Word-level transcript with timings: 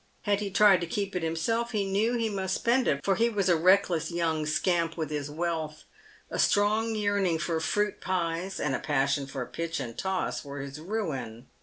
Had 0.23 0.39
he 0.39 0.49
tried 0.49 0.81
to 0.81 0.87
keep 0.87 1.15
it 1.15 1.21
himself, 1.21 1.73
he 1.73 1.85
knew 1.85 2.15
he 2.17 2.27
must 2.27 2.55
spend 2.55 2.87
it, 2.87 3.05
for 3.05 3.13
he 3.13 3.29
was 3.29 3.49
a 3.49 3.55
reckless 3.55 4.09
young 4.09 4.47
scamp 4.47 4.97
with 4.97 5.11
his 5.11 5.29
wealth; 5.29 5.83
a 6.31 6.39
strong 6.39 6.95
yearning 6.95 7.37
for 7.37 7.59
fruit 7.59 8.01
pies 8.01 8.59
and 8.59 8.73
a 8.73 8.79
passion 8.79 9.27
for 9.27 9.45
pitch 9.45 9.79
and 9.79 9.99
toss 9.99 10.43
were 10.43 10.59
his 10.61 10.79
ruin. 10.79 11.49